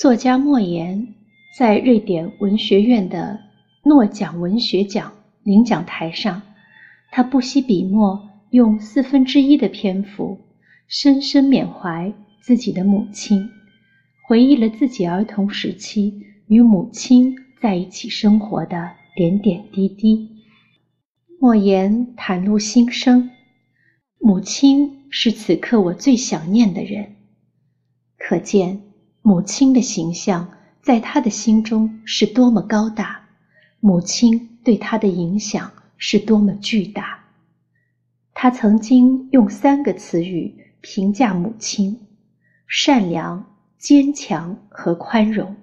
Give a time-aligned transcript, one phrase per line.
[0.00, 1.14] 作家莫言
[1.58, 3.38] 在瑞典文学院的
[3.84, 5.12] 诺奖文学奖
[5.42, 6.40] 领奖台上，
[7.10, 10.38] 他不惜笔墨，用四分之一的篇幅，
[10.88, 13.50] 深深缅怀自己的母亲，
[14.26, 20.30] 回忆了自己儿童时期与母亲在一起生活的点点滴滴。
[21.38, 23.28] 莫言袒露心声
[24.18, 27.16] ：“母亲是此刻我最想念的人。”
[28.16, 28.80] 可见。
[29.30, 30.50] 母亲的形象
[30.82, 33.28] 在他的心中是多么高大，
[33.78, 37.16] 母亲对他的影响是多么巨大。
[38.34, 41.96] 他曾经用三个词语评价母亲：
[42.66, 45.54] 善良、坚强和宽容。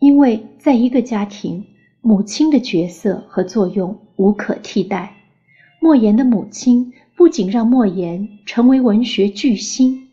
[0.00, 1.64] 因为在一个家庭，
[2.00, 5.14] 母亲的角色和作用无可替代。
[5.80, 10.05] 莫言的母亲不仅让莫言成为文学巨星。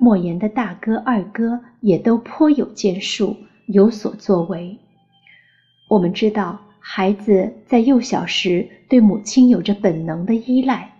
[0.00, 4.78] 莫言的大哥、二哥也都颇有建树，有所作为。
[5.88, 10.90] 我们知道，孩子在幼小时对母亲有着本能的依赖，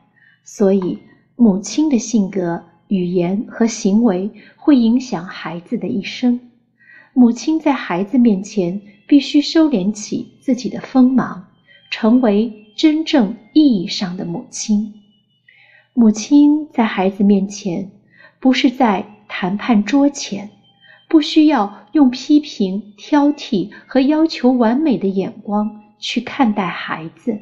[0.44, 0.98] 所以
[1.34, 6.38] 母亲的性格、语言和行为会影响孩子的一生。
[7.14, 11.46] 母亲在孩子面前必须收敛起自己的锋芒，
[11.90, 14.92] 成为真正意义上的母亲。
[15.94, 17.90] 母亲在孩子面前。
[18.41, 20.50] 不是在谈判桌前，
[21.08, 27.38] 不需要用批评、挑剔和要求完美的眼光去看待孩子。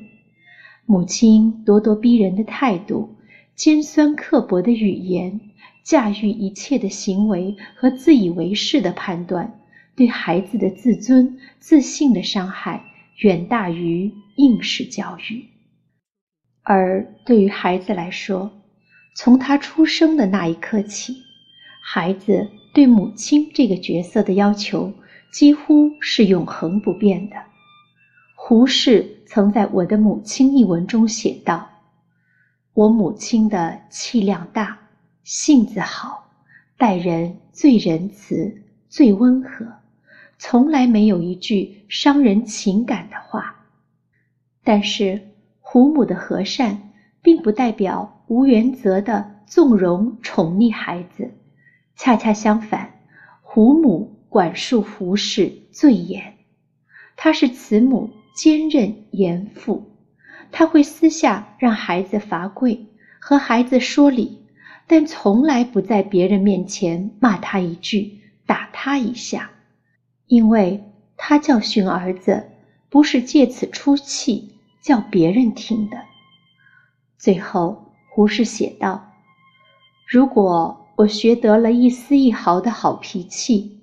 [0.85, 3.17] 母亲咄咄逼人的态度、
[3.55, 5.41] 尖酸刻薄的语言、
[5.85, 9.61] 驾驭一切的行为和自以为是的判断，
[9.95, 12.83] 对孩子的自尊、自信的伤害
[13.19, 15.45] 远大于应试教育。
[16.63, 18.51] 而对于孩子来说，
[19.21, 21.25] 从他出生的那一刻起，
[21.83, 24.93] 孩子对母亲这个角色的要求
[25.33, 27.35] 几乎是永恒不变的。
[28.37, 31.69] 胡适曾在我的母亲一文中写道
[32.75, 34.79] ：“我母亲的气量大，
[35.25, 36.31] 性子好，
[36.77, 39.67] 待人最仁慈、最温和，
[40.39, 43.67] 从来没有一句伤人情感的话。”
[44.63, 45.21] 但是，
[45.59, 46.88] 胡母的和善
[47.29, 48.23] 并不代表。
[48.29, 51.31] 无原则的纵容宠溺孩子，
[51.95, 53.01] 恰恰相反，
[53.43, 56.37] 胡母管束胡氏最严。
[57.17, 59.91] 她是慈母，坚韧严父。
[60.51, 62.87] 她会私下让孩子罚跪，
[63.19, 64.39] 和孩子说理，
[64.87, 69.51] 但从来不在别人面前骂他一句，打他一下，
[70.29, 70.83] 因为
[71.19, 72.49] 他教训儿子，
[72.89, 76.08] 不是借此出气，叫别人听的。
[77.19, 77.85] 最后。
[78.11, 79.13] 胡适写道
[80.11, 83.79] ：“如果我学得了一丝一毫的好脾气，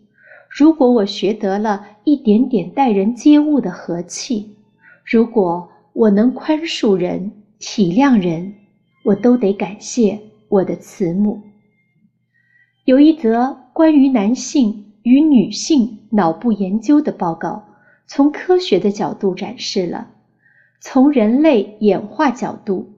[0.50, 4.58] 如果我学得了一点点待人接物的和气，
[5.06, 8.54] 如果我能宽恕人、体谅人，
[9.06, 10.20] 我都得感谢
[10.50, 11.42] 我的慈母。”
[12.84, 17.64] 有一则关于男性与女性脑部研究的报告，
[18.06, 20.10] 从科学的角度展示了，
[20.82, 22.92] 从人类演化角度。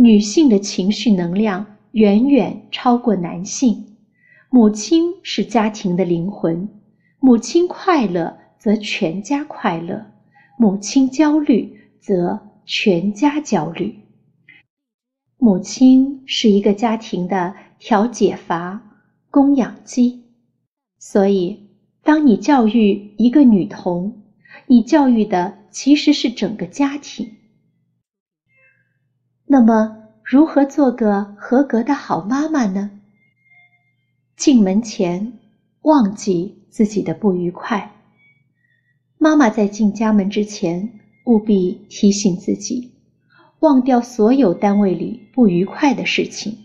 [0.00, 3.98] 女性的情绪能量远远超过男性。
[4.48, 6.70] 母亲是家庭的灵魂，
[7.20, 10.06] 母亲快乐则全家快乐，
[10.56, 13.94] 母亲焦虑则全家焦虑。
[15.36, 18.80] 母亲是一个家庭的调节阀、
[19.30, 20.22] 供养机，
[20.98, 21.68] 所以
[22.02, 24.22] 当你教育一个女童，
[24.66, 27.32] 你教育的其实是整个家庭。
[29.52, 32.88] 那么，如何做个合格的好妈妈呢？
[34.36, 35.32] 进门前
[35.82, 37.90] 忘记自己的不愉快。
[39.18, 40.88] 妈妈在进家门之前，
[41.24, 42.92] 务必提醒自己，
[43.58, 46.56] 忘掉所有单位里不愉快的事情。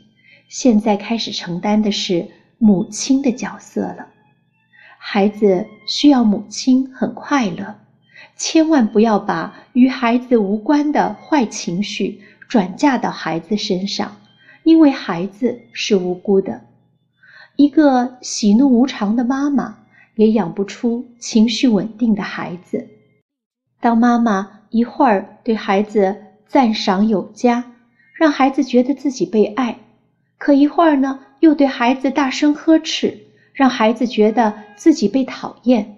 [0.48, 2.28] 现在开始承担的是
[2.60, 4.10] 母亲的角色了。
[5.00, 7.78] 孩子需要母亲很快乐，
[8.38, 12.22] 千万不要把与孩子无关的坏情绪。
[12.48, 14.18] 转嫁到孩子身上，
[14.64, 16.62] 因为孩子是无辜的。
[17.56, 19.78] 一个喜怒无常的妈妈，
[20.16, 22.88] 也养不出情绪稳定的孩子。
[23.80, 26.16] 当妈妈一会儿对孩子
[26.48, 27.64] 赞赏有加，
[28.14, 29.78] 让孩子觉得自己被爱，
[30.38, 33.18] 可一会儿呢，又对孩子大声呵斥，
[33.54, 35.98] 让孩子觉得自己被讨厌。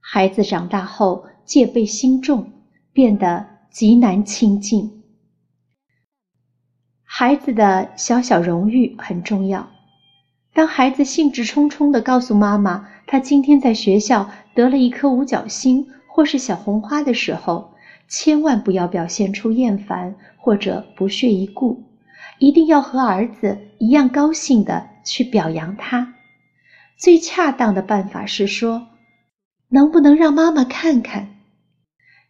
[0.00, 2.50] 孩子长大后戒备心重，
[2.92, 4.97] 变得极难亲近。
[7.20, 9.68] 孩子的小小荣誉很重要，
[10.54, 17.74] 当孩子兴致冲冲地告诉妈妈他今天在学校得了一颗五角星或是小红花的时候，
[18.06, 21.82] 千万不要表现出厌烦或者不屑一顾，
[22.38, 26.14] 一定要和儿子一样高兴地去表扬他。
[26.96, 28.86] 最恰当的办法是说
[29.70, 31.30] ：“能不能让妈妈看看？”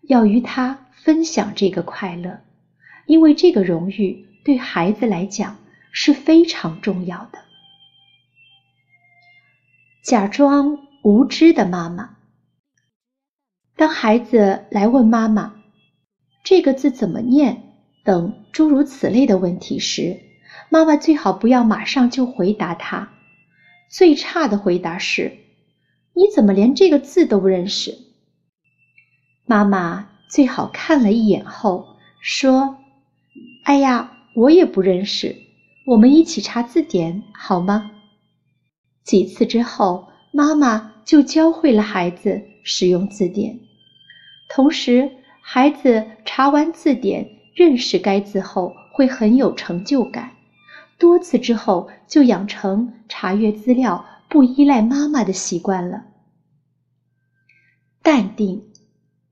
[0.08, 2.40] 要与他分享这个快乐，
[3.04, 5.58] 因为这个荣誉对孩子来讲
[5.92, 7.38] 是非常重要的。
[10.02, 12.16] 假装无知的妈妈，
[13.76, 15.62] 当孩子来问妈妈
[16.42, 17.74] “这个字怎么念”
[18.04, 20.20] 等诸如此类的问题时，
[20.70, 23.10] 妈妈最好不要马上就回答他。
[23.90, 25.38] 最差的回答是
[26.14, 27.96] ：“你怎么连这个字都不认识？”
[29.44, 32.78] 妈妈最好看了一眼后说
[33.64, 35.34] ：“哎呀，我也不认识，
[35.84, 37.90] 我们一起查字典好吗？”
[39.02, 43.58] 几次之后，妈妈就教会了孩子使用字典。
[44.48, 50.30] 同时，孩子查完字典，认识该字后，会很有成就感。
[50.98, 56.04] 多次之后，就养成查阅资料不依赖妈妈的习惯了。
[58.02, 58.62] 淡定，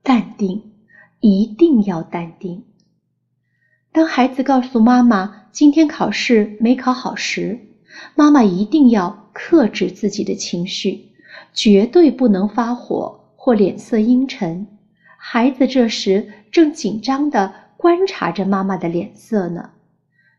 [0.03, 0.73] 淡定，
[1.21, 2.66] 一定要淡定。
[3.97, 7.59] 当孩子告诉妈妈今天考试没考好时，
[8.13, 9.25] 妈妈一定要。
[9.33, 11.13] 克制自己的情绪，
[11.51, 14.67] 绝对不能发火或脸色阴沉。
[15.17, 19.71] 孩子这时正紧张地观察着妈妈的脸色呢，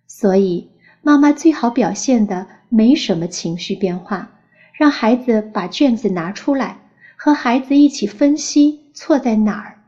[0.06, 0.70] 所以
[1.02, 4.30] 妈妈最好表现的没什么情绪变化，
[4.72, 6.78] 让孩子把卷子拿出来，
[7.16, 9.78] 和孩子一起分析错在哪儿。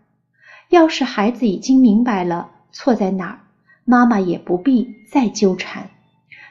[0.71, 3.39] 要是孩子已经明白了错在哪儿，
[3.85, 5.91] 妈妈也不必再纠缠，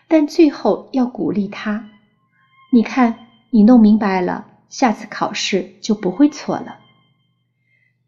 [0.08, 1.90] 但最后要鼓励他。
[2.72, 6.80] 你看，你弄明白了，下次考试就不会错了。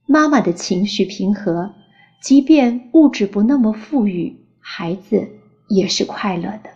[0.06, 1.74] 妈妈的情绪平和，
[2.22, 5.30] 即便物质不那么富裕，孩子
[5.68, 6.70] 也是快乐的。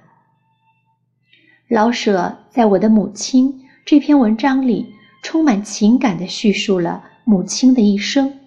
[1.67, 8.39] 老舍在我的母亲这篇文章里，充满情感的叙述了母亲的一生。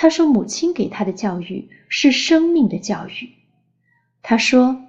[0.00, 3.30] 他说，母亲给他的教育是生命的教育。
[4.22, 4.80] 他说，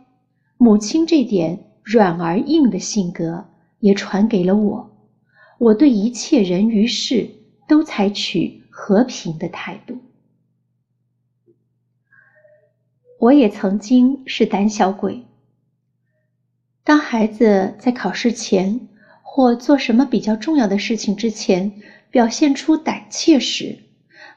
[0.58, 3.46] 母亲这点软而硬的性格。
[3.82, 5.08] 也传给了我，
[5.58, 7.30] 我对一切人与事
[7.66, 9.98] 都采取和平的态度。
[13.20, 15.24] 我也曾经是胆小鬼。
[16.84, 18.90] 当孩子在考试前
[19.24, 21.72] 或做什么比较重要的事情之前
[22.12, 23.78] 表现出胆怯时，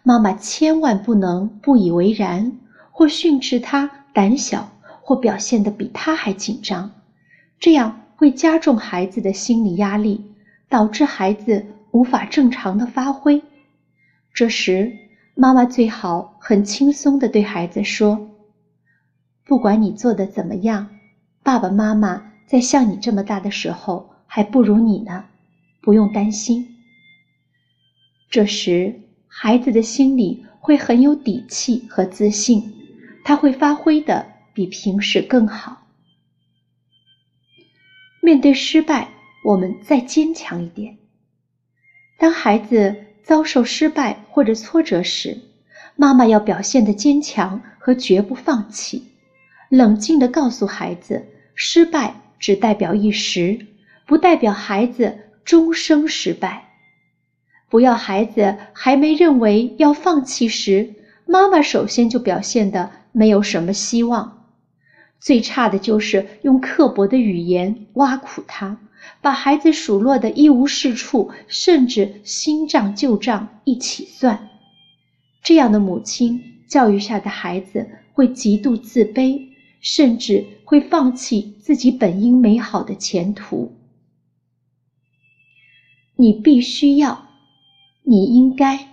[0.02, 2.52] 妈妈千万不能不以为然，
[2.90, 4.72] 或训斥他胆小，
[5.02, 6.90] 或表现的比他还紧张，
[7.58, 7.99] 这样。
[8.14, 10.25] 会加重孩子的心理压力，
[10.69, 13.43] 导致孩子无法正常的发挥。
[14.32, 14.96] 这时，
[15.34, 18.31] 妈妈最好很轻松的对孩子说
[19.44, 20.88] ：“不管你做的怎么样，
[21.42, 25.25] 爸爸妈妈在像你这么大的时候还不如你呢，
[25.80, 26.76] 不用担心。”
[28.30, 29.00] 这时，
[29.34, 32.70] 孩子的心里会很有底气和自信，
[33.24, 35.86] 他会发挥的比平时更好。
[38.20, 39.08] 面对失败，
[39.42, 40.98] 我们再坚强一点。
[42.18, 45.40] 当孩子遭受失败或者挫折时，
[45.96, 49.02] 妈妈要表现的坚强和绝不放弃，
[49.70, 53.66] 冷静的告诉孩子，失败只代表一时，
[54.06, 56.72] 不代表孩子终生失败。
[57.73, 64.50] 不要孩子还没认为要放弃时，妈妈首先就表现的没有什么希望。
[65.19, 68.79] 最差的就是用刻薄的语言挖苦他，
[69.23, 74.50] 把孩子数落的一无是处，甚至新账旧账一起算。
[75.43, 79.49] 这样的母亲教育下的孩子会极度自卑，
[79.81, 83.75] 甚至会放弃自己本应美好的前途。
[86.17, 87.31] 你必须要，
[88.02, 88.88] 你应该，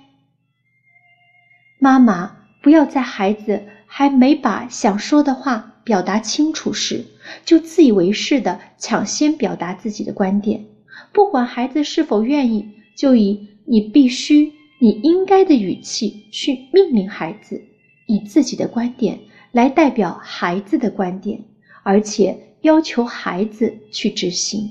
[1.80, 5.76] 妈妈不要在孩子还没把想说的话。
[5.82, 7.04] 表达清楚时，
[7.44, 10.64] 就自以为是的抢先表达自己的观点，
[11.12, 17.64] 不管孩子是否愿意，就以“你必须”“你应该”的语气去命令孩子，
[18.06, 19.20] 以自己的观点
[19.52, 21.44] 来代表孩子的观点，
[21.82, 24.70] 而且要求孩子去执行。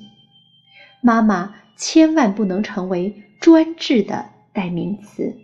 [1.03, 5.37] 妈妈千万不能成为专制的代名词，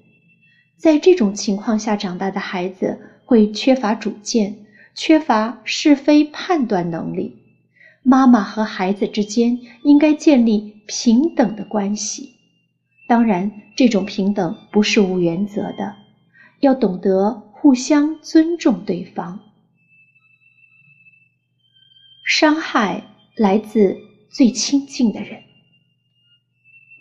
[0.77, 4.57] 在这种情况下长大的孩子会缺乏主见。
[4.97, 7.37] 缺乏是非判断能力，
[8.05, 12.37] 妈妈和孩子之间应该建立平等的关系。
[13.09, 15.97] 当然，这种平等不是无原则的，
[16.61, 19.41] 要懂得互相尊重对方。
[22.25, 23.03] 伤害
[23.35, 23.99] 来自
[24.31, 25.43] 最亲近的人。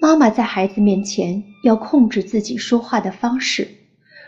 [0.03, 3.65] 妈妈在孩子面前要控制自己说话的方式。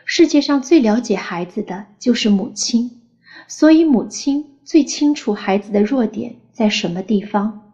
[0.05, 3.01] 世界上最了解孩子的就是母亲，
[3.49, 7.73] 所以母亲最清楚孩子的弱点在什么地方。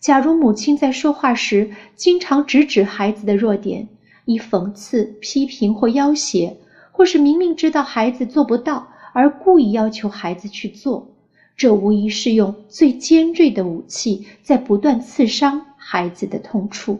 [0.00, 3.86] 假如母亲在说话时经常直指孩子的弱点，
[4.24, 6.56] 以讽刺、批评或要挟，
[6.90, 11.14] 或是明明知道孩子做不到而故意要求孩子去做，
[11.54, 16.98] 这无疑是用最尖锐的武器在不断刺伤孩子的痛处。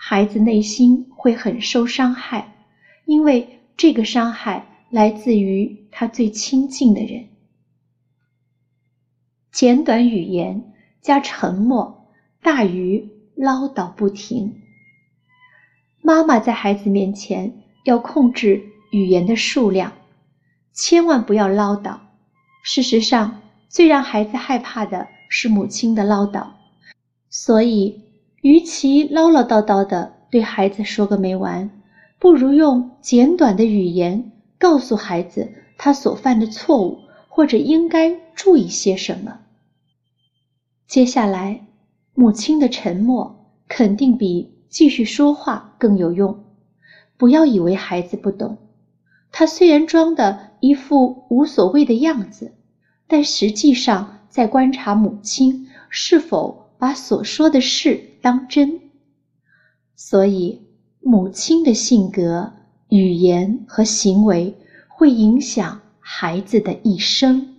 [0.00, 2.54] 孩子内心会很受伤害，
[3.04, 3.54] 因为。
[3.80, 7.28] 这个伤害来自于他最亲近的人。
[9.52, 12.08] 简短语言加沉默
[12.42, 14.62] 大于唠叨不停。
[16.02, 19.92] 妈妈在孩子面前要控制语言的数量，
[20.72, 22.00] 千万不要唠叨。
[22.64, 26.48] 事实上，最让孩子害怕的是母亲的唠叨，
[27.30, 28.07] 所以，
[28.42, 31.70] 与其唠唠叨叨的对孩子说个没完。
[32.20, 39.38] 不如用简短的语言告诉孩子他所犯的错误，或者应该注意些什么。
[40.88, 41.66] 接下来，
[42.14, 46.44] 母亲的沉默肯定比继续说话更有用。
[47.16, 48.58] 不要以为孩子不懂，
[49.30, 52.52] 他虽然装的一副无所谓的样子，
[53.06, 58.80] 但实际上在观察母亲是否把所说的事当真。
[59.94, 60.68] 所以。
[61.10, 62.52] 母亲的性格、
[62.90, 64.54] 语言和行为
[64.88, 67.57] 会影响孩子的一生。